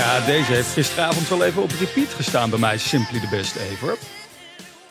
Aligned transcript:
Ja, 0.00 0.20
deze 0.26 0.52
heeft 0.52 0.72
gisteravond 0.72 1.28
wel 1.28 1.44
even 1.44 1.62
op 1.62 1.70
repeat 1.78 2.14
gestaan 2.14 2.50
bij 2.50 2.58
mij. 2.58 2.78
Simply 2.78 3.20
the 3.20 3.28
best 3.28 3.56
ever. 3.56 3.96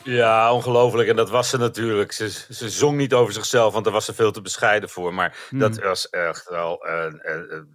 Ja, 0.04 0.52
ongelooflijk. 0.54 1.08
En 1.08 1.16
dat 1.16 1.30
was 1.30 1.48
ze 1.48 1.58
natuurlijk. 1.58 2.12
Ze, 2.12 2.30
ze 2.50 2.70
zong 2.70 2.96
niet 2.96 3.14
over 3.14 3.32
zichzelf, 3.32 3.72
want 3.72 3.84
daar 3.84 3.92
was 3.92 4.04
ze 4.04 4.14
veel 4.14 4.32
te 4.32 4.40
bescheiden 4.40 4.88
voor. 4.88 5.14
Maar 5.14 5.36
dat 5.50 5.78
was 5.78 6.08
echt 6.08 6.48
wel 6.48 6.86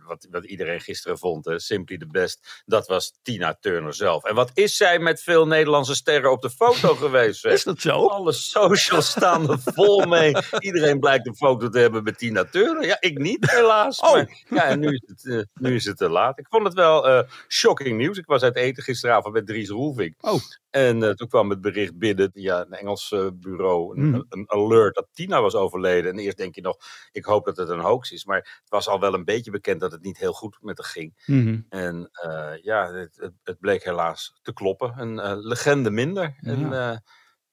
wat, 0.07 0.27
wat 0.31 0.45
iedereen 0.45 0.81
gisteren 0.81 1.17
vond. 1.17 1.45
Hè. 1.45 1.59
Simply 1.59 1.97
the 1.97 2.07
best. 2.07 2.63
Dat 2.65 2.87
was 2.87 3.13
Tina 3.21 3.57
Turner 3.59 3.93
zelf. 3.93 4.23
En 4.23 4.35
wat 4.35 4.51
is 4.53 4.77
zij 4.77 4.99
met 4.99 5.21
veel 5.21 5.47
Nederlandse 5.47 5.95
sterren 5.95 6.31
op 6.31 6.41
de 6.41 6.49
foto 6.49 6.95
geweest? 7.05 7.39
zeg. 7.39 7.51
Is 7.51 7.63
dat 7.63 7.81
zo? 7.81 8.07
Alle 8.07 8.31
socials 8.31 9.09
staan 9.09 9.49
er 9.49 9.59
vol 9.59 10.05
mee. 10.05 10.35
Iedereen 10.59 10.99
blijkt 10.99 11.27
een 11.27 11.35
foto 11.35 11.69
te 11.69 11.79
hebben 11.79 12.03
met 12.03 12.17
Tina 12.17 12.43
Turner. 12.45 12.85
Ja, 12.85 12.97
ik 12.99 13.17
niet, 13.17 13.51
helaas. 13.51 13.99
Oh. 13.99 14.13
Maar, 14.13 14.27
ja, 14.49 14.63
en 14.63 14.79
nu 14.79 14.87
is, 14.87 15.03
het, 15.05 15.25
eh, 15.25 15.41
nu 15.53 15.75
is 15.75 15.85
het 15.85 15.97
te 15.97 16.09
laat. 16.09 16.39
Ik 16.39 16.47
vond 16.49 16.63
het 16.63 16.73
wel 16.73 17.07
eh, 17.07 17.29
shocking 17.47 17.97
nieuws. 17.97 18.17
Ik 18.17 18.25
was 18.25 18.41
uit 18.41 18.55
eten 18.55 18.83
gisteravond 18.83 19.33
met 19.33 19.47
Dries 19.47 19.69
Roelvink. 19.69 20.15
Oh, 20.21 20.41
En 20.69 21.03
eh, 21.03 21.09
toen 21.09 21.27
kwam 21.27 21.49
het 21.49 21.61
bericht 21.61 21.97
binnen 21.97 22.14
via 22.33 22.61
een 22.61 22.71
Engels 22.73 23.11
eh, 23.11 23.27
bureau, 23.33 23.97
een, 23.97 24.09
Mhm. 24.09 24.21
een 24.29 24.51
alert 24.51 24.95
dat 24.95 25.07
Tina 25.13 25.41
was 25.41 25.55
overleden. 25.55 26.11
En 26.11 26.19
eerst 26.19 26.37
denk 26.37 26.55
je 26.55 26.61
nog, 26.61 26.77
ik 27.11 27.25
hoop 27.25 27.45
dat 27.45 27.57
het 27.57 27.69
een 27.69 27.79
hoax 27.79 28.11
is. 28.11 28.25
Maar 28.25 28.37
het 28.37 28.69
was 28.69 28.87
al 28.87 28.99
wel 28.99 29.13
een 29.13 29.23
beetje 29.25 29.51
bekend 29.51 29.79
dat 29.79 29.91
het 29.91 30.01
niet 30.01 30.17
heel 30.17 30.33
goed 30.33 30.57
met 30.61 30.77
haar 30.77 30.87
ging. 30.87 31.23
mhm. 31.25 31.61
En 31.69 32.09
eh, 32.11 32.63
ja, 32.63 32.91
het, 32.93 33.31
het, 33.43 33.59
bleek 33.59 33.83
helaas 33.83 34.39
te 34.41 34.53
kloppen. 34.53 34.93
Een 34.99 35.19
eh, 35.19 35.33
legende 35.37 35.89
minder. 35.91 36.37
Een, 36.41 36.69
Ja. 36.69 37.01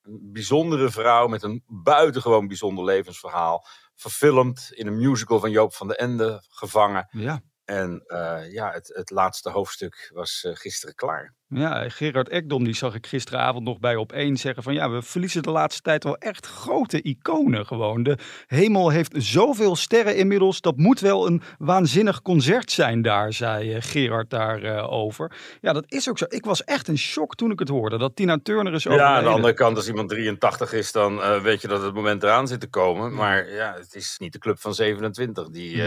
een 0.02 0.20
bijzondere 0.32 0.90
vrouw 0.90 1.26
met 1.26 1.42
een 1.42 1.62
buitengewoon 1.66 2.46
bijzonder 2.48 2.84
levensverhaal. 2.84 3.66
Verfilmd 3.94 4.70
in 4.74 4.86
een 4.86 4.96
musical 4.98 5.40
van 5.40 5.50
Joop 5.50 5.74
van 5.74 5.86
den 5.88 5.96
Ende, 5.98 6.44
gevangen. 6.48 7.08
ja. 7.10 7.40
En 7.64 8.02
eh, 8.06 8.52
ja, 8.52 8.70
het, 8.70 8.90
het 8.94 9.10
laatste 9.10 9.50
hoofdstuk 9.50 10.10
was 10.14 10.44
eh, 10.44 10.54
gisteren 10.54 10.94
klaar. 10.94 11.34
Ja, 11.48 11.88
Gerard 11.88 12.28
Ekdom, 12.28 12.64
die 12.64 12.74
zag 12.74 12.94
ik 12.94 13.06
gisteravond 13.06 13.64
nog 13.64 13.78
bij 13.78 13.96
op 13.96 14.12
één 14.12 14.36
zeggen 14.36 14.62
van 14.62 14.74
ja, 14.74 14.90
we 14.90 15.02
verliezen 15.02 15.42
de 15.42 15.50
laatste 15.50 15.82
tijd 15.82 16.04
wel 16.04 16.16
echt 16.16 16.46
grote 16.46 17.02
iconen 17.02 17.66
gewoon. 17.66 18.02
De 18.02 18.18
hemel 18.46 18.88
heeft 18.90 19.14
zoveel 19.16 19.76
sterren 19.76 20.16
inmiddels, 20.16 20.60
dat 20.60 20.76
moet 20.76 21.00
wel 21.00 21.26
een 21.26 21.42
waanzinnig 21.58 22.22
concert 22.22 22.70
zijn 22.70 23.02
daar, 23.02 23.32
zei 23.32 23.72
eh, 23.72 23.82
Gerard 23.82 24.30
daarover. 24.30 25.32
ja, 25.60 25.72
dat 25.72 25.84
is 25.88 26.08
ook 26.08 26.18
zo. 26.18 26.24
Ik 26.28 26.44
was 26.44 26.64
echt 26.64 26.88
in 26.88 26.98
shock 26.98 27.34
toen 27.34 27.50
ik 27.50 27.58
het 27.58 27.68
hoorde, 27.68 27.98
dat 27.98 28.16
Tina 28.16 28.38
Turner 28.42 28.72
is 28.72 28.86
overleden. 28.86 29.12
Ja, 29.12 29.18
aan 29.18 29.24
de 29.24 29.30
andere 29.30 29.54
kant, 29.54 29.76
als 29.76 29.88
iemand 29.88 30.08
83 30.08 30.72
is, 30.72 30.92
dan 30.92 31.42
weet 31.42 31.60
je 31.60 31.68
dat 31.68 31.82
het 31.82 31.94
moment 31.94 32.22
eraan 32.22 32.48
zit 32.48 32.60
te 32.60 32.68
komen. 32.68 33.14
Maar 33.14 33.50
ja, 33.50 33.74
het 33.78 33.94
is 33.94 34.16
niet 34.18 34.32
de 34.32 34.38
club 34.38 34.58
van 34.58 34.74
27 34.74 35.48
die, 35.48 35.82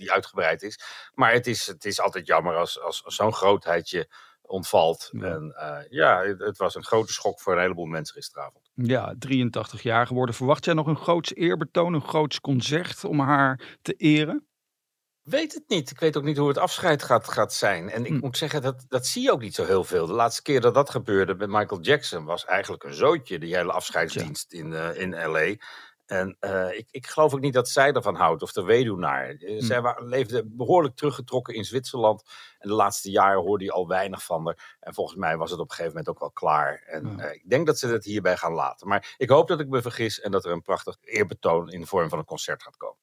die 0.00 0.12
uitgebreid 0.12 0.62
is. 0.62 0.80
Maar 1.14 1.32
het 1.32 1.46
is, 1.46 1.66
het 1.66 1.84
is 1.84 2.00
altijd 2.00 2.26
jammer 2.26 2.56
als, 2.56 2.80
als 2.80 3.02
zo'n 3.06 3.32
grootheid 3.34 3.90
je 3.90 4.08
ontvalt. 4.42 5.08
Ja. 5.12 5.24
En 5.24 5.52
eh, 5.56 5.90
ja, 5.90 6.22
het, 6.22 6.38
het 6.40 6.56
was 6.58 6.74
een 6.74 6.84
grote 6.84 7.12
schok 7.12 7.40
voor 7.40 7.52
een 7.52 7.60
heleboel 7.60 7.86
mensen 7.86 8.14
gisteravond. 8.14 8.70
Ja, 8.74 9.14
83 9.18 9.82
jaar 9.82 10.06
geworden. 10.06 10.34
Verwacht 10.34 10.64
jij 10.64 10.74
nog 10.74 10.86
een 10.86 10.96
groots 10.96 11.34
eerbetoon, 11.34 11.94
een 11.94 12.08
groots 12.08 12.40
concert 12.40 13.04
om 13.04 13.20
haar 13.20 13.78
te 13.82 13.92
eren? 13.92 14.44
Weet 15.22 15.54
het 15.54 15.64
niet. 15.68 15.90
Ik 15.90 16.00
weet 16.00 16.16
ook 16.16 16.24
niet 16.24 16.36
hoe 16.36 16.48
het 16.48 16.58
afscheid 16.58 17.02
gaat, 17.02 17.28
gaat 17.28 17.54
zijn. 17.54 17.90
En 17.90 18.04
ik 18.04 18.10
Hm. 18.12 18.18
moet 18.18 18.36
zeggen, 18.36 18.62
dat, 18.62 18.84
dat 18.88 19.06
zie 19.06 19.22
je 19.22 19.32
ook 19.32 19.40
niet 19.40 19.54
zo 19.54 19.64
heel 19.64 19.84
veel. 19.84 20.06
De 20.06 20.12
laatste 20.12 20.42
keer 20.42 20.60
dat 20.60 20.74
dat 20.74 20.90
gebeurde 20.90 21.34
met 21.34 21.48
Michael 21.48 21.80
Jackson 21.80 22.24
was 22.24 22.44
eigenlijk 22.44 22.84
een 22.84 22.94
zootje, 22.94 23.38
die 23.38 23.56
hele 23.56 23.72
afscheidsdienst 23.72 24.52
in, 24.52 24.72
eh, 24.74 25.00
in 25.00 25.10
L.A. 25.30 25.54
En 26.10 26.36
eh, 26.40 26.78
ik, 26.78 26.88
ik 26.90 27.06
geloof 27.06 27.34
ook 27.34 27.40
niet 27.40 27.52
dat 27.52 27.68
zij 27.68 27.92
ervan 27.92 28.14
houdt, 28.14 28.42
of 28.42 28.52
de 28.52 28.62
weduwnaar. 28.62 29.28
Eh, 29.28 29.56
Zij 29.62 29.80
wa- 29.80 29.96
leefde 30.00 30.42
behoorlijk 30.46 30.96
teruggetrokken 30.96 31.54
in 31.54 31.64
Zwitserland. 31.64 32.22
En 32.58 32.68
de 32.68 32.74
laatste 32.74 33.10
jaren 33.10 33.40
hoorde 33.40 33.64
je 33.64 33.72
al 33.72 33.88
weinig 33.88 34.24
van 34.24 34.46
haar. 34.46 34.76
En 34.80 34.94
volgens 34.94 35.16
mij 35.18 35.36
was 35.36 35.50
het 35.50 35.60
op 35.60 35.64
een 35.68 35.74
gegeven 35.74 35.90
moment 35.96 36.08
ook 36.08 36.18
wel 36.20 36.30
klaar. 36.30 36.82
En 36.86 37.20
eh, 37.20 37.34
ik 37.34 37.48
denk 37.50 37.66
dat 37.66 37.78
ze 37.78 37.86
het 37.86 38.04
hierbij 38.04 38.36
gaan 38.36 38.52
laten. 38.52 38.88
Maar 38.88 39.14
ik 39.16 39.28
hoop 39.28 39.48
dat 39.48 39.60
ik 39.60 39.68
me 39.68 39.82
vergis 39.82 40.20
en 40.20 40.30
dat 40.30 40.44
er 40.44 40.52
een 40.52 40.62
prachtig 40.62 40.96
eerbetoon 41.00 41.70
in 41.70 41.80
de 41.80 41.86
vorm 41.86 42.08
van 42.08 42.18
een 42.18 42.24
concert 42.24 42.62
gaat 42.62 42.76
komen. 42.76 42.98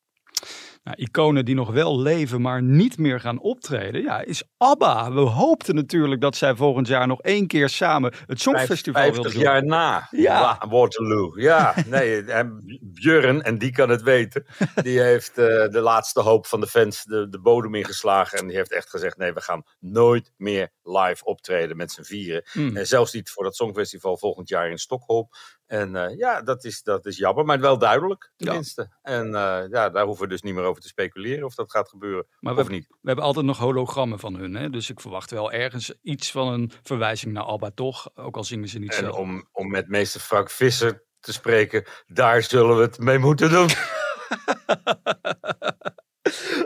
Nou, 0.87 0.99
iconen 0.99 1.45
die 1.45 1.55
nog 1.55 1.71
wel 1.71 1.99
leven, 1.99 2.41
maar 2.41 2.61
niet 2.63 2.97
meer 2.97 3.19
gaan 3.19 3.39
optreden, 3.39 4.01
ja, 4.01 4.21
is 4.21 4.43
ABBA. 4.57 5.11
We 5.13 5.19
hoopten 5.19 5.75
natuurlijk 5.75 6.21
dat 6.21 6.35
zij 6.35 6.55
volgend 6.55 6.87
jaar 6.87 7.07
nog 7.07 7.21
één 7.21 7.47
keer 7.47 7.69
samen 7.69 8.13
het 8.25 8.41
Songfestival 8.41 9.01
wilden 9.01 9.21
50 9.21 9.33
doen. 9.33 9.51
jaar 9.51 9.65
na 9.65 10.07
Ja. 10.11 10.39
Wa- 10.59 10.67
Waterloo. 10.69 11.39
Ja, 11.39 11.73
nee, 11.87 12.23
en 12.23 12.79
Björn, 12.81 13.41
en 13.41 13.57
die 13.57 13.71
kan 13.71 13.89
het 13.89 14.01
weten, 14.01 14.45
die 14.83 15.01
heeft 15.01 15.37
eh, 15.37 15.45
de 15.45 15.79
laatste 15.81 16.21
hoop 16.21 16.45
van 16.45 16.59
de 16.59 16.67
fans 16.67 17.03
de, 17.03 17.29
de 17.29 17.39
bodem 17.39 17.75
ingeslagen. 17.75 18.39
En 18.39 18.47
die 18.47 18.55
heeft 18.55 18.71
echt 18.73 18.89
gezegd, 18.89 19.17
nee, 19.17 19.33
we 19.33 19.41
gaan 19.41 19.63
nooit 19.79 20.31
meer 20.37 20.69
live 20.83 21.25
optreden 21.25 21.77
met 21.77 21.91
z'n 21.91 22.03
vieren. 22.03 22.43
Hmm. 22.51 22.77
En 22.77 22.87
zelfs 22.87 23.13
niet 23.13 23.29
voor 23.29 23.43
dat 23.43 23.55
Songfestival 23.55 24.17
volgend 24.17 24.49
jaar 24.49 24.69
in 24.69 24.77
Stockholm. 24.77 25.27
En 25.67 25.95
eh, 25.95 26.17
ja, 26.17 26.41
dat 26.41 26.63
is, 26.63 26.83
dat 26.83 27.05
is 27.05 27.17
jammer, 27.17 27.45
maar 27.45 27.59
wel 27.59 27.77
duidelijk 27.77 28.31
tenminste. 28.35 28.97
En 29.01 29.25
eh, 29.35 29.63
ja, 29.69 29.89
daar 29.89 30.05
hoeven 30.05 30.23
we 30.23 30.29
dus 30.29 30.41
niet 30.41 30.53
meer 30.53 30.63
over 30.63 30.81
te 30.81 30.87
speculeren 30.87 31.45
of 31.45 31.55
dat 31.55 31.71
gaat 31.71 31.89
gebeuren 31.89 32.27
Maar 32.39 32.55
we, 32.55 32.61
of 32.61 32.69
niet. 32.69 32.87
we 32.87 32.95
hebben 33.07 33.25
altijd 33.25 33.45
nog 33.45 33.57
hologrammen 33.57 34.19
van 34.19 34.35
hun, 34.35 34.55
hè? 34.55 34.69
dus 34.69 34.89
ik 34.89 34.99
verwacht 34.99 35.31
wel 35.31 35.51
ergens 35.51 35.93
iets 36.01 36.31
van 36.31 36.47
een 36.53 36.71
verwijzing 36.83 37.33
naar 37.33 37.43
ABBA 37.43 37.71
toch, 37.75 38.09
ook 38.15 38.35
al 38.37 38.43
zingen 38.43 38.67
ze 38.67 38.79
niet 38.79 38.93
En 38.93 38.97
zelf. 38.99 39.15
om, 39.15 39.47
om 39.51 39.69
met 39.71 39.87
meester 39.87 40.21
Frank 40.21 40.49
Visser 40.49 41.03
te 41.19 41.33
spreken, 41.33 41.83
daar 42.07 42.43
zullen 42.43 42.75
we 42.77 42.81
het 42.81 42.99
mee 42.99 43.17
moeten 43.17 43.49
doen. 43.49 43.67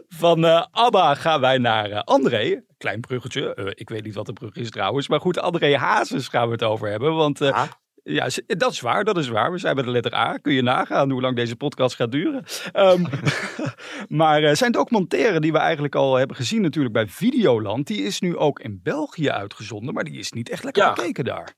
Van 0.07 0.45
eh, 0.45 0.65
ABBA 0.71 1.15
gaan 1.15 1.41
wij 1.41 1.57
naar 1.57 2.03
André. 2.03 2.63
Klein 2.77 2.99
bruggetje. 3.01 3.73
Ik 3.75 3.89
weet 3.89 4.03
niet 4.03 4.15
wat 4.15 4.27
een 4.27 4.33
brug 4.33 4.55
is 4.55 4.69
trouwens. 4.69 5.07
Maar 5.07 5.19
goed, 5.19 5.37
André 5.39 5.77
Hazes 5.77 6.27
gaan 6.27 6.45
we 6.47 6.51
het 6.53 6.63
over 6.63 6.89
hebben. 6.89 7.13
Want 7.15 7.41
Ah. 7.41 7.67
Ja, 8.03 8.27
dat 8.47 8.71
is 8.71 8.79
waar, 8.79 9.03
dat 9.03 9.17
is 9.17 9.27
waar. 9.27 9.51
We 9.51 9.57
zijn 9.57 9.75
bij 9.75 9.83
de 9.83 9.89
letter 9.91 10.13
A. 10.13 10.37
Kun 10.37 10.53
je 10.53 10.61
nagaan 10.61 11.11
hoe 11.11 11.21
lang 11.21 11.35
deze 11.35 11.55
podcast 11.55 11.95
gaat 11.95 12.11
duren. 12.11 12.43
Ehm, 12.71 13.03
maar 14.21 14.43
eh, 14.43 14.53
zijn 14.55 14.71
documentaire 14.71 15.39
die 15.39 15.51
we 15.51 15.57
eigenlijk 15.57 15.95
al 15.95 16.15
hebben 16.15 16.35
gezien 16.35 16.61
natuurlijk 16.61 16.93
bij 16.93 17.07
Videoland. 17.07 17.87
Die 17.87 18.03
is 18.03 18.19
nu 18.19 18.37
ook 18.37 18.59
in 18.59 18.79
België 18.83 19.29
uitgezonden. 19.29 19.93
Maar 19.93 20.03
die 20.03 20.19
is 20.19 20.31
niet 20.31 20.49
echt 20.49 20.63
lekker 20.63 20.83
Ja. 20.83 20.93
bekeken 20.93 21.23
daar. 21.23 21.53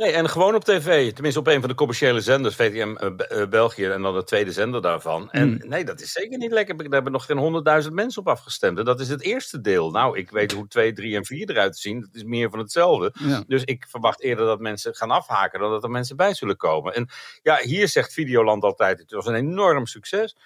Nee, 0.00 0.12
en 0.12 0.28
gewoon 0.28 0.54
op 0.54 0.64
tv. 0.64 1.12
Tenminste 1.12 1.40
op 1.40 1.46
een 1.46 1.60
van 1.60 1.68
de 1.68 1.74
commerciële 1.74 2.20
zenders, 2.20 2.54
VTM 2.54 2.96
eh, 2.96 3.40
eh, 3.40 3.48
België 3.48 3.84
en 3.84 4.02
dan 4.02 4.14
de 4.14 4.24
tweede 4.24 4.52
zender 4.52 4.82
daarvan. 4.82 5.30
En 5.30 5.48
Hmm. 5.48 5.68
nee, 5.68 5.84
dat 5.84 6.00
is 6.00 6.12
zeker 6.12 6.38
niet 6.38 6.52
lekker. 6.52 6.76
Daar 6.76 6.90
hebben 6.90 7.12
nog 7.12 7.24
geen 7.24 7.38
honderdduizend 7.38 7.94
mensen 7.94 8.20
op 8.20 8.28
afgestemd. 8.28 8.78
En 8.78 8.84
dat 8.84 9.00
is 9.00 9.08
het 9.08 9.22
eerste 9.22 9.60
deel. 9.60 9.90
Nou, 9.90 10.18
ik 10.18 10.30
weet 10.30 10.52
hoe 10.52 10.68
2, 10.68 10.92
3 10.92 11.16
en 11.16 11.24
4 11.24 11.50
eruit 11.50 11.78
zien. 11.78 12.00
Dat 12.00 12.08
is 12.12 12.24
meer 12.24 12.50
van 12.50 12.58
hetzelfde. 12.58 13.12
Ja. 13.18 13.44
Dus 13.46 13.64
ik 13.64 13.86
verwacht 13.88 14.20
eerder 14.20 14.46
dat 14.46 14.60
mensen 14.60 14.94
gaan 14.94 15.10
afhaken 15.10 15.60
dan 15.60 15.70
dat 15.70 15.82
er 15.82 15.90
mensen 15.90 16.16
bij 16.16 16.34
zullen 16.34 16.56
komen. 16.56 16.94
En 16.94 17.08
ja, 17.42 17.58
hier 17.62 17.88
zegt 17.88 18.12
Videoland 18.12 18.62
altijd, 18.62 18.98
het 18.98 19.10
was 19.10 19.26
een 19.26 19.34
enorm 19.34 19.86
succes. 19.86 20.36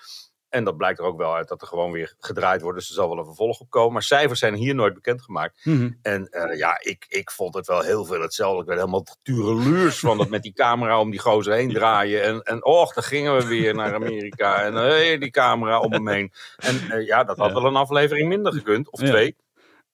En 0.54 0.64
dat 0.64 0.76
blijkt 0.76 0.98
er 0.98 1.04
ook 1.04 1.18
wel 1.18 1.34
uit 1.34 1.48
dat 1.48 1.60
er 1.62 1.66
gewoon 1.66 1.92
weer 1.92 2.14
gedraaid 2.18 2.60
wordt. 2.62 2.78
Dus 2.78 2.88
er 2.88 2.94
zal 2.94 3.08
wel 3.08 3.18
een 3.18 3.24
vervolg 3.24 3.60
op 3.60 3.70
komen. 3.70 3.92
Maar 3.92 4.02
cijfers 4.02 4.38
zijn 4.38 4.54
hier 4.54 4.74
nooit 4.74 4.94
bekendgemaakt. 4.94 5.64
Mhm. 5.64 5.90
En 6.02 6.28
eh, 6.28 6.58
ja, 6.58 6.78
ik, 6.80 7.04
ik 7.08 7.30
vond 7.30 7.54
het 7.54 7.66
wel 7.66 7.80
heel 7.80 8.04
veel 8.04 8.20
hetzelfde. 8.20 8.60
Ik 8.60 8.66
werd 8.66 8.78
helemaal 8.78 9.06
tureluurs 9.22 9.98
van 9.98 10.18
dat 10.18 10.28
met 10.28 10.42
die 10.42 10.52
camera 10.52 11.00
om 11.00 11.10
die 11.10 11.20
gozer 11.20 11.54
heen 11.54 11.72
draaien. 11.72 12.22
En, 12.22 12.42
en 12.42 12.64
och, 12.64 12.92
dan 12.94 13.02
gingen 13.02 13.36
we 13.36 13.46
weer 13.46 13.74
naar 13.74 13.94
Amerika. 13.94 14.62
En 14.62 14.74
hey, 14.74 15.18
die 15.18 15.30
camera 15.30 15.80
om 15.80 15.92
hem 15.92 16.08
heen. 16.08 16.32
En 16.56 16.90
eh, 16.90 17.06
ja, 17.06 17.24
dat 17.24 17.36
had 17.36 17.48
Ja. 17.48 17.54
wel 17.54 17.64
een 17.66 17.76
aflevering 17.76 18.28
minder 18.28 18.52
gekund. 18.52 18.90
Of 18.90 19.00
Ja. 19.00 19.06
twee. 19.06 19.36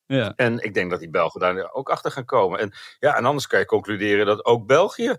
Ja. 0.06 0.32
En 0.36 0.58
ik 0.58 0.74
denk 0.74 0.90
dat 0.90 1.00
die 1.00 1.10
Belgen 1.10 1.40
daar 1.40 1.72
ook 1.72 1.90
achter 1.90 2.10
gaan 2.10 2.24
komen. 2.24 2.58
En 2.58 2.72
ja, 2.98 3.16
en 3.16 3.24
anders 3.24 3.46
kan 3.46 3.58
je 3.58 3.64
concluderen 3.66 4.26
dat 4.26 4.44
ook 4.44 4.66
België 4.66 5.16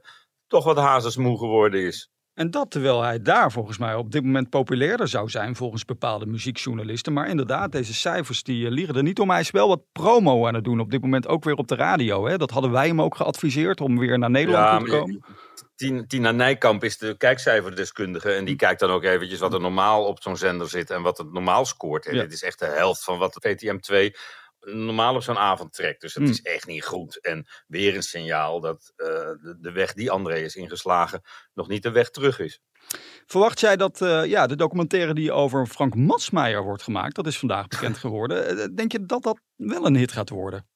toch 0.47 0.63
wat 0.63 0.77
hazesmoe 0.77 1.37
geworden 1.37 1.81
is. 1.81 2.10
En 2.33 2.51
dat 2.51 2.71
terwijl 2.71 3.01
hij 3.01 3.21
daar 3.21 3.51
volgens 3.51 3.77
mij 3.77 3.95
op 3.95 4.11
dit 4.11 4.23
moment 4.23 4.49
populairder 4.49 5.07
zou 5.07 5.29
zijn 5.29 5.55
volgens 5.55 5.85
bepaalde 5.85 6.25
muziekjournalisten. 6.25 7.13
Maar 7.13 7.27
inderdaad, 7.27 7.71
deze 7.71 7.93
cijfers 7.93 8.43
die 8.43 8.65
eh, 8.65 8.71
liegen 8.71 8.95
er 8.95 9.03
niet 9.03 9.19
om. 9.19 9.29
Hij 9.29 9.39
is 9.39 9.51
wel 9.51 9.67
wat 9.67 9.81
promo 9.91 10.47
aan 10.47 10.53
het 10.53 10.63
doen 10.63 10.79
op 10.79 10.91
dit 10.91 11.01
moment 11.01 11.27
ook 11.27 11.43
weer 11.43 11.55
op 11.55 11.67
de 11.67 11.75
radio. 11.75 12.27
Hè? 12.27 12.37
Dat 12.37 12.51
hadden 12.51 12.71
wij 12.71 12.87
hem 12.87 13.01
ook 13.01 13.15
geadviseerd 13.15 13.81
om 13.81 13.99
weer 13.99 14.17
naar 14.19 14.29
Nederland 14.29 14.65
Ja, 14.65 14.77
te 14.79 14.99
komen. 14.99 15.23
Tien- 15.75 16.07
Tina 16.07 16.31
Nijkamp 16.31 16.83
is 16.83 16.97
de 16.97 17.17
kijkcijferdeskundige. 17.17 18.31
En 18.31 18.45
die 18.45 18.55
kijkt 18.55 18.79
dan 18.79 18.89
ook 18.89 19.03
eventjes 19.03 19.39
wat 19.39 19.53
er 19.53 19.61
normaal 19.61 20.05
op 20.05 20.21
zo'n 20.21 20.37
zender 20.37 20.69
zit. 20.69 20.89
En 20.89 21.01
wat 21.01 21.17
het 21.17 21.31
normaal 21.33 21.65
scoort. 21.65 22.05
En 22.05 22.15
Ja. 22.15 22.21
dit 22.21 22.31
is 22.33 22.43
echt 22.43 22.59
de 22.59 22.65
helft 22.65 23.03
van 23.03 23.17
wat 23.17 23.37
VTM 23.41 23.77
2 23.77 24.15
normaal 24.61 25.15
op 25.15 25.23
zo'n 25.23 25.37
avond 25.37 25.73
trekt. 25.73 26.01
Dus 26.01 26.13
het 26.13 26.23
Hmm. 26.23 26.31
is 26.31 26.41
echt 26.41 26.67
niet 26.67 26.83
goed. 26.85 27.21
En 27.21 27.47
weer 27.67 27.95
een 27.95 28.03
signaal 28.03 28.59
dat 28.59 28.93
eh, 28.95 29.07
de, 29.07 29.57
de 29.59 29.71
weg 29.71 29.93
die 29.93 30.11
André 30.11 30.35
is 30.39 30.55
ingeslagen 30.55 31.21
nog 31.53 31.67
niet 31.67 31.83
de 31.83 31.91
weg 31.91 32.09
terug 32.09 32.39
is. 32.39 32.59
Verwacht 33.25 33.59
jij 33.59 33.77
dat 33.77 34.01
eh, 34.01 34.25
ja, 34.25 34.47
de 34.47 34.55
documentaire 34.55 35.13
die 35.13 35.31
over 35.31 35.67
Frank 35.67 35.95
Matsmeijer 35.95 36.63
wordt 36.63 36.83
gemaakt, 36.83 37.15
dat 37.15 37.27
is 37.27 37.39
vandaag 37.39 37.67
bekend 37.67 37.97
geworden. 37.97 38.47
eh, 38.59 38.67
Denk 38.75 38.91
je 38.91 39.05
dat 39.05 39.23
dat 39.23 39.39
wel 39.55 39.85
een 39.85 39.95
hit 39.95 40.11
gaat 40.11 40.29
worden? 40.29 40.67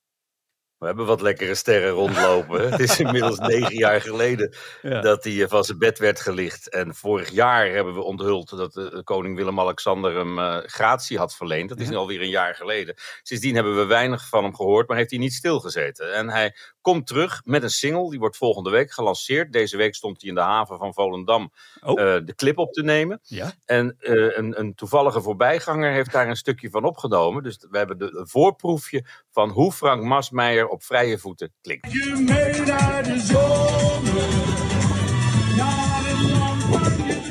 We 0.78 0.86
hebben 0.86 1.06
wat 1.06 1.22
lekkere 1.22 1.56
sterren 1.56 1.90
rondlopen. 1.92 2.72
het 2.72 2.80
is 2.80 3.00
inmiddels 3.00 3.38
negen 3.50 3.76
jaar 3.78 4.02
geleden 4.02 4.56
Ja. 4.82 5.02
dat 5.02 5.24
hij 5.24 5.42
eh, 5.44 5.50
van 5.50 5.64
zijn 5.64 5.78
bed 5.78 6.00
werd 6.00 6.20
gelicht. 6.20 6.70
En 6.70 6.96
vorig 6.96 7.30
jaar 7.30 7.68
hebben 7.70 7.94
we 7.94 8.02
onthuld 8.04 8.50
dat 8.58 8.78
eh, 8.78 9.00
koning 9.04 9.36
Willem-Alexander 9.36 10.16
hem 10.16 10.40
eh, 10.40 10.58
gratie 10.66 11.18
had 11.18 11.36
verleend. 11.36 11.70
Dat 11.70 11.78
is 11.80 11.86
Ja. 11.86 11.92
nu 11.92 11.98
alweer 11.98 12.22
een 12.22 12.30
jaar 12.30 12.56
geleden. 12.56 12.96
Sindsdien 13.24 13.56
hebben 13.56 13.76
we 13.78 13.86
weinig 13.86 14.28
van 14.30 14.44
hem 14.44 14.56
gehoord, 14.56 14.88
maar 14.88 14.98
heeft 14.98 15.10
hij 15.10 15.20
niet 15.20 15.34
stilgezeten. 15.34 16.14
En 16.14 16.30
hij 16.30 16.56
komt 16.82 17.08
terug 17.08 17.42
met 17.44 17.64
een 17.64 17.70
single, 17.70 18.10
die 18.10 18.20
wordt 18.20 18.38
volgende 18.38 18.70
week 18.70 18.92
gelanceerd. 18.92 19.52
Deze 19.54 19.78
week 19.78 19.96
stond 19.96 20.22
hij 20.22 20.30
in 20.30 20.36
de 20.36 20.42
haven 20.42 20.78
van 20.78 20.94
Volendam 20.94 21.52
Oh. 21.84 22.02
eh, 22.02 22.22
de 22.26 22.36
clip 22.36 22.58
op 22.58 22.74
te 22.74 22.84
nemen. 22.84 23.20
Ja? 23.24 23.52
En 23.66 23.96
eh, 24.00 24.38
een, 24.38 24.60
een 24.60 24.76
toevallige 24.76 25.22
voorbijganger 25.22 25.92
heeft 25.92 26.12
daar 26.12 26.28
een 26.30 26.36
stukje 26.36 26.70
van 26.70 26.84
opgenomen. 26.84 27.44
Dus 27.44 27.58
we 27.70 27.78
hebben 27.78 27.98
de, 27.98 28.16
een 28.18 28.28
voorproefje 28.28 29.06
van 29.32 29.50
hoe 29.50 29.72
Frank 29.72 30.04
Masmeijer 30.04 30.65
op 30.70 30.84
vrije 30.84 31.18
voeten 31.18 31.54
klinkt. 31.62 31.92
Je 31.92 32.24
mee 32.26 32.66
naar 32.66 33.04
de 33.04 33.20
zomer. 33.20 34.30
Jarenlang 35.56 36.62
van 36.62 37.08
je 37.08 37.26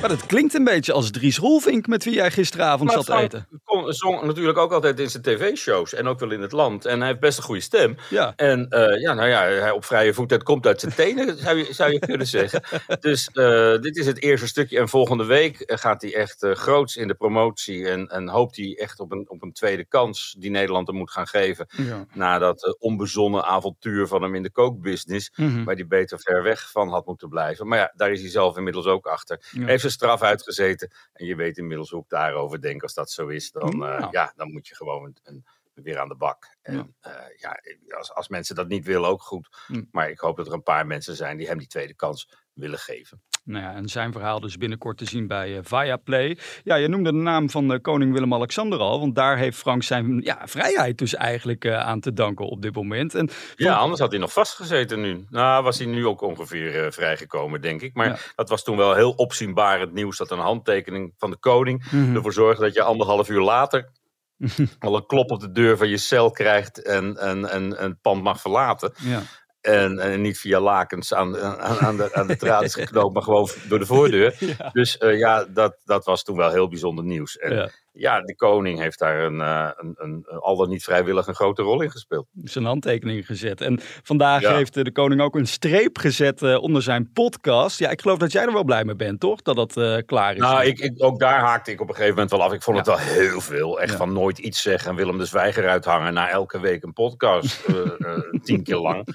Maar 0.00 0.08
dat 0.08 0.26
klinkt 0.26 0.54
een 0.54 0.64
beetje 0.64 0.92
als 0.92 1.10
Dries 1.10 1.38
Roelvink 1.38 1.86
met 1.86 2.04
wie 2.04 2.14
jij 2.14 2.30
gisteravond 2.30 2.94
Maar 2.94 3.02
zat 3.02 3.18
eten. 3.20 3.48
Zong 3.84 4.22
natuurlijk 4.22 4.58
ook 4.58 4.72
altijd 4.72 5.00
in 5.00 5.10
zijn 5.10 5.22
tv-shows 5.22 5.94
en 5.94 6.06
ook 6.06 6.20
wel 6.20 6.30
in 6.30 6.40
het 6.40 6.52
land. 6.52 6.84
En 6.84 6.98
hij 6.98 7.08
heeft 7.08 7.20
best 7.20 7.38
een 7.38 7.44
goede 7.44 7.60
stem. 7.60 7.96
Ja. 8.10 8.32
En 8.36 8.68
eh, 8.68 9.00
ja, 9.00 9.14
nou 9.14 9.28
ja, 9.28 9.40
hij 9.40 9.70
op 9.70 9.84
vrije 9.84 10.14
voet, 10.14 10.30
het 10.30 10.42
komt 10.42 10.66
uit 10.66 10.80
zijn 10.80 10.94
tenen, 10.94 11.38
zou 11.44 11.56
je, 11.56 11.72
zou 11.74 11.92
je 11.92 11.98
kunnen 11.98 12.26
zeggen. 12.26 12.62
Dus 13.00 13.28
eh, 13.32 13.78
dit 13.80 13.96
is 13.96 14.06
het 14.06 14.22
eerste 14.22 14.46
stukje. 14.46 14.78
En 14.78 14.88
volgende 14.88 15.24
week 15.24 15.60
eh, 15.60 15.78
gaat 15.78 16.02
hij 16.02 16.14
echt 16.14 16.46
groots 16.50 16.96
in 16.96 17.08
de 17.08 17.14
promotie. 17.14 17.88
En, 17.88 18.06
en 18.06 18.28
hoopt 18.28 18.56
hij 18.56 18.78
echt 18.78 19.00
op 19.00 19.12
een, 19.12 19.24
op 19.30 19.42
een 19.42 19.52
tweede 19.52 19.84
kans 19.84 20.36
die 20.38 20.50
Nederland 20.50 20.86
hem 20.86 20.96
moet 20.96 21.10
gaan 21.10 21.26
geven. 21.26 21.66
Ja. 21.76 22.06
Na 22.12 22.38
dat 22.38 22.76
onbezonnen 22.78 23.44
avontuur 23.44 24.06
van 24.06 24.22
hem 24.22 24.34
in 24.34 24.42
de 24.42 24.50
kookbusiness. 24.50 25.32
Mhm. 25.36 25.64
Waar 25.64 25.74
hij 25.74 25.86
beter 25.86 26.20
ver 26.20 26.42
weg 26.42 26.70
van 26.70 26.88
had 26.88 27.06
moeten 27.06 27.28
blijven. 27.28 27.68
Maar 27.68 27.78
ja, 27.78 27.92
daar 27.94 28.10
is 28.10 28.20
hij 28.20 28.30
zelf 28.30 28.56
inmiddels 28.56 28.86
ook 28.86 29.06
achter. 29.06 29.38
Ja. 29.50 29.60
Hij 29.60 29.68
heeft 29.68 29.80
zijn 29.80 29.92
straf 29.92 30.22
uitgezeten. 30.22 30.90
En 31.12 31.26
je 31.26 31.34
weet 31.34 31.58
inmiddels 31.58 31.90
hoe 31.90 32.02
ik 32.02 32.08
daarover 32.08 32.60
denk. 32.60 32.82
Als 32.82 32.94
dat 32.94 33.10
zo 33.10 33.26
is, 33.26 33.50
dan, 33.50 33.65
eh, 33.72 33.78
Nou. 33.78 34.08
ja, 34.10 34.32
dan 34.36 34.52
moet 34.52 34.68
je 34.68 34.74
gewoon 34.74 35.04
een, 35.04 35.16
een- 35.22 35.46
weer 35.74 35.98
aan 35.98 36.08
de 36.08 36.16
bak. 36.16 36.56
En 36.62 36.96
ja, 37.36 37.60
ja 37.86 37.96
als, 37.96 38.12
als 38.14 38.28
mensen 38.28 38.54
dat 38.54 38.68
niet 38.68 38.84
willen, 38.84 39.08
ook 39.08 39.22
goed. 39.22 39.48
Hm. 39.66 39.84
Maar 39.90 40.10
ik 40.10 40.18
hoop 40.18 40.36
dat 40.36 40.46
er 40.46 40.52
een 40.52 40.62
paar 40.62 40.86
mensen 40.86 41.16
zijn 41.16 41.36
die 41.36 41.46
hem 41.46 41.58
die 41.58 41.66
tweede 41.66 41.94
kans 41.94 42.30
willen 42.52 42.78
geven. 42.78 43.22
Nou 43.46 43.64
ja, 43.64 43.74
en 43.74 43.88
zijn 43.88 44.12
verhaal 44.12 44.40
dus 44.40 44.56
binnenkort 44.56 44.96
te 44.98 45.04
zien 45.04 45.26
bij 45.26 45.52
eh, 45.56 45.60
Viaplay. 45.62 46.38
Ja, 46.64 46.74
je 46.74 46.88
noemde 46.88 47.10
de 47.12 47.18
naam 47.18 47.50
van 47.50 47.72
eh, 47.72 47.80
koning 47.80 48.12
Willem-Alexander 48.12 48.78
al. 48.78 49.00
Want 49.00 49.14
daar 49.14 49.36
heeft 49.38 49.58
Frank 49.58 49.82
zijn 49.82 50.20
ja, 50.20 50.38
vrijheid 50.44 50.98
dus 50.98 51.14
eigenlijk 51.14 51.64
eh, 51.64 51.78
aan 51.80 52.00
te 52.00 52.12
danken 52.12 52.46
op 52.46 52.62
dit 52.62 52.74
moment. 52.74 53.14
En 53.14 53.28
Ja, 53.56 53.74
anders 53.74 54.00
had 54.00 54.10
hij 54.10 54.20
nog 54.20 54.32
vastgezeten 54.32 55.00
nu. 55.00 55.26
Nou, 55.30 55.62
was 55.64 55.78
hij 55.78 55.86
nu 55.86 56.06
ook 56.06 56.20
ongeveer 56.20 56.92
vrijgekomen, 56.92 57.60
denk 57.60 57.82
ik. 57.82 57.94
Maar 57.94 58.06
Ja. 58.08 58.16
dat 58.34 58.48
was 58.48 58.64
toen 58.64 58.76
wel 58.76 58.94
heel 58.94 59.10
opzienbaar 59.12 59.80
het 59.80 59.92
nieuws 59.92 60.16
dat 60.18 60.30
een 60.30 60.38
handtekening 60.38 61.14
van 61.18 61.30
de 61.30 61.36
koning 61.38 61.84
Mhm. 61.90 62.14
ervoor 62.16 62.32
zorgde 62.32 62.64
dat 62.64 62.74
je 62.74 62.82
anderhalf 62.82 63.28
uur 63.28 63.40
later 63.42 63.90
al 64.78 64.96
een 64.96 65.06
klop 65.06 65.30
op 65.30 65.40
de 65.40 65.52
deur 65.52 65.76
van 65.76 65.88
je 65.88 65.96
cel 65.96 66.30
krijgt 66.30 66.82
en, 66.82 67.16
en, 67.16 67.50
en, 67.50 67.78
en 67.78 67.88
het 67.88 68.00
pand 68.00 68.22
mag 68.22 68.40
verlaten. 68.40 68.92
ja. 69.02 69.22
En, 69.66 69.98
en 69.98 70.20
niet 70.20 70.38
via 70.38 70.60
lakens 70.60 71.14
aan, 71.14 71.38
aan, 71.38 71.78
aan 71.78 71.96
de, 71.96 72.14
aan 72.14 72.26
de 72.26 72.36
tralies 72.36 72.74
geknoopt, 72.74 73.14
maar 73.14 73.22
gewoon 73.22 73.48
door 73.68 73.78
de 73.78 73.86
voordeur. 73.86 74.34
Ja. 74.58 74.70
Dus 74.72 74.98
eh, 74.98 75.18
ja, 75.18 75.44
dat, 75.44 75.76
dat 75.84 76.04
was 76.04 76.22
toen 76.22 76.36
wel 76.36 76.50
heel 76.50 76.68
bijzonder 76.68 77.04
nieuws. 77.04 77.38
En 77.38 77.54
Ja. 77.54 77.70
Ja, 77.98 78.20
de 78.20 78.36
koning 78.36 78.78
heeft 78.78 78.98
daar 78.98 79.22
een, 79.22 79.40
eh, 79.40 79.68
een, 79.76 79.94
een, 79.98 80.24
een 80.28 80.38
al 80.38 80.56
dan 80.56 80.68
niet 80.68 80.84
vrijwillig 80.84 81.26
een 81.26 81.34
grote 81.34 81.62
rol 81.62 81.82
in 81.82 81.90
gespeeld. 81.90 82.26
zijn 82.44 82.64
handtekening 82.64 83.26
gezet. 83.26 83.60
En 83.60 83.78
vandaag 84.02 84.40
Ja. 84.40 84.54
heeft 84.54 84.74
de 84.74 84.92
koning 84.92 85.20
ook 85.20 85.34
een 85.34 85.46
streep 85.46 85.98
gezet 85.98 86.42
eh, 86.42 86.62
onder 86.62 86.82
zijn 86.82 87.12
podcast. 87.12 87.78
Ja, 87.78 87.90
ik 87.90 88.00
geloof 88.00 88.18
dat 88.18 88.32
jij 88.32 88.42
er 88.42 88.52
wel 88.52 88.64
blij 88.64 88.84
mee 88.84 88.94
bent, 88.96 89.20
toch? 89.20 89.42
Dat 89.42 89.56
dat 89.56 89.76
eh, 89.76 89.96
klaar 90.06 90.32
is. 90.34 90.40
Nou, 90.40 90.64
ik, 90.64 90.78
ik, 90.78 90.92
ook 91.04 91.18
daar 91.18 91.40
haakte 91.40 91.70
ik 91.70 91.80
op 91.80 91.88
een 91.88 91.94
gegeven 91.94 92.14
moment 92.14 92.30
wel 92.30 92.42
af. 92.42 92.52
Ik 92.52 92.62
vond 92.62 92.76
het 92.76 92.86
wel 92.86 92.98
heel 92.98 93.40
veel. 93.40 93.80
Echt 93.80 93.90
Ja. 93.92 93.96
van 93.96 94.12
nooit 94.12 94.38
iets 94.38 94.62
zeggen 94.62 94.90
en 94.90 94.96
Willem 94.96 95.18
de 95.18 95.24
Zwijger 95.24 95.68
uithangen. 95.68 96.14
Na 96.14 96.28
elke 96.28 96.60
week 96.60 96.82
een 96.82 96.92
podcast. 96.92 97.64
tien 98.44 98.62
keer 98.62 98.76
lang. 98.76 99.06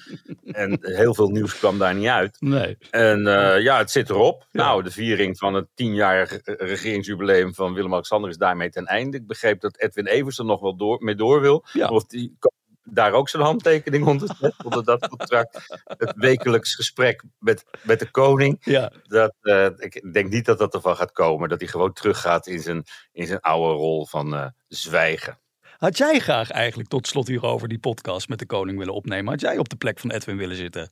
En 0.46 0.78
heel 0.82 1.14
veel 1.14 1.30
nieuws 1.30 1.58
kwam 1.60 1.78
daar 1.78 1.96
niet 1.96 2.08
uit. 2.08 2.38
Nee. 2.40 2.78
En 2.90 3.20
ja, 3.62 3.78
het 3.78 3.92
zit 3.92 4.10
erop. 4.10 4.48
Nou, 4.52 4.84
de 4.84 4.92
viering 4.92 5.38
van 5.38 5.54
het 5.54 5.68
tienjarig 5.74 6.40
regeringsjubileum 6.44 7.54
van 7.54 7.74
Willem-Alexander 7.74 8.30
is 8.30 8.38
daarmee 8.38 8.70
ten 8.72 8.86
einde. 8.86 9.18
Ik 9.18 9.28
begreep 9.28 9.62
dat 9.62 9.78
Edwin 9.78 10.06
Evers 10.06 10.38
er 10.38 10.46
nog 10.46 10.60
wel 10.60 10.76
door, 10.76 11.04
mee 11.04 11.16
door 11.16 11.42
wil. 11.42 11.66
Ja. 11.74 11.88
Of 11.88 12.06
die 12.06 12.38
daar 12.84 13.14
ook 13.14 13.30
zijn 13.30 13.44
handtekening 13.44 14.06
onder 14.06 14.36
zet, 14.40 14.64
onder 14.64 14.84
dat 14.84 15.08
contract. 15.08 15.80
Het 15.84 16.14
wekelijks 16.16 16.76
gesprek 16.76 17.24
met, 17.40 17.64
met 17.84 18.00
de 18.00 18.12
koning. 18.12 18.58
Ja. 18.60 18.92
Dat, 19.04 19.34
eh, 19.42 19.66
ik 19.66 20.14
denk 20.14 20.30
niet 20.30 20.46
dat 20.46 20.58
dat 20.58 20.74
ervan 20.74 20.96
gaat 20.96 21.12
komen. 21.12 21.50
Dat 21.50 21.60
hij 21.60 21.70
gewoon 21.70 21.94
teruggaat 21.94 22.48
in 22.48 22.60
zijn, 22.60 22.84
in 23.12 23.28
zijn 23.28 23.40
oude 23.40 23.74
rol 23.74 24.06
van 24.06 24.36
eh, 24.36 24.48
zwijgen. 24.68 25.40
Had 25.78 25.98
jij 25.98 26.20
graag 26.20 26.50
eigenlijk 26.50 26.90
tot 26.90 27.08
slot 27.08 27.28
hierover 27.28 27.68
die 27.68 27.80
podcast 27.80 28.30
met 28.30 28.40
de 28.40 28.46
koning 28.46 28.78
willen 28.78 28.94
opnemen? 28.94 29.32
Had 29.32 29.42
jij 29.42 29.58
op 29.58 29.70
de 29.70 29.76
plek 29.76 30.00
van 30.00 30.12
Edwin 30.12 30.38
willen 30.38 30.56
zitten? 30.56 30.92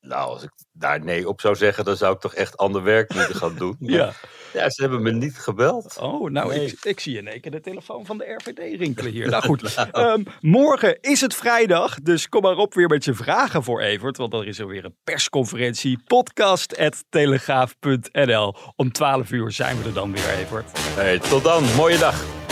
Nou, 0.00 0.30
als 0.30 0.42
ik 0.42 0.50
daar 0.72 1.04
nee 1.04 1.28
op 1.28 1.40
zou 1.40 1.54
zeggen, 1.56 1.84
dan 1.84 1.96
zou 1.96 2.14
ik 2.14 2.20
toch 2.20 2.34
echt 2.34 2.56
ander 2.56 2.82
werk 2.82 3.14
moeten 3.14 3.34
gaan 3.34 3.54
doen. 3.56 3.76
Ja. 3.78 4.12
Ja, 4.52 4.70
ze 4.70 4.80
hebben 4.82 5.02
me 5.02 5.12
niet 5.12 5.38
gebeld. 5.38 5.96
Oh, 6.00 6.30
nou, 6.30 6.48
Nee. 6.48 6.66
ik, 6.66 6.84
ik 6.84 7.00
zie 7.00 7.18
in 7.18 7.28
één 7.28 7.40
keer 7.40 7.50
de 7.50 7.60
telefoon 7.60 8.06
van 8.06 8.18
de 8.18 8.24
RVD 8.36 8.58
rinkelen 8.78 9.12
hier. 9.12 9.28
Nou 9.28 9.42
goed, 9.42 9.62
Ehm, 9.92 10.22
morgen 10.40 10.98
is 11.00 11.20
het 11.20 11.34
vrijdag, 11.34 11.94
dus 12.02 12.28
kom 12.28 12.42
maar 12.42 12.56
op 12.56 12.74
weer 12.74 12.88
met 12.88 13.04
je 13.04 13.14
vragen 13.14 13.62
voor 13.62 13.80
Evert. 13.80 14.16
Want 14.16 14.30
dan 14.30 14.44
is 14.44 14.58
er 14.58 14.66
weer 14.66 14.84
een 14.84 14.96
persconferentie, 15.04 15.98
podcast.telegraaf.nl. 16.06 18.54
Om 18.76 18.92
12 18.92 19.30
uur 19.30 19.52
zijn 19.52 19.78
we 19.78 19.84
er 19.88 19.94
dan 19.94 20.12
weer, 20.12 20.28
Evert. 20.38 20.70
Hey, 20.78 21.18
tot 21.18 21.42
dan, 21.44 21.64
mooie 21.76 21.98
dag. 21.98 22.47